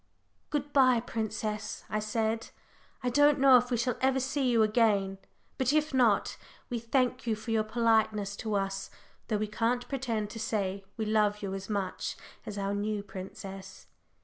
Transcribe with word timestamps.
"Good 0.49 0.73
bye, 0.73 0.99
princess," 0.99 1.83
I 1.87 1.99
said. 1.99 2.49
"I 3.03 3.11
don't 3.11 3.37
know 3.37 3.57
if 3.57 3.69
we 3.69 3.77
shall 3.77 3.99
ever 4.01 4.19
see 4.19 4.49
you 4.49 4.63
again, 4.63 5.19
but 5.59 5.73
if 5.73 5.93
not, 5.93 6.37
we 6.71 6.79
thank 6.79 7.27
you 7.27 7.35
for 7.35 7.51
your 7.51 7.63
politeness 7.63 8.35
to 8.37 8.55
us, 8.55 8.89
though 9.27 9.37
we 9.37 9.45
can't 9.45 9.87
pretend 9.87 10.31
to 10.31 10.39
say 10.39 10.83
we 10.97 11.05
love 11.05 11.43
you 11.43 11.53
as 11.53 11.69
much 11.69 12.17
as 12.47 12.57
our 12.57 12.73
new 12.73 13.03
princess." 13.03 13.85